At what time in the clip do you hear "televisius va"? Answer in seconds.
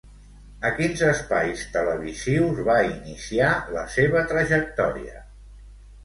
1.73-2.77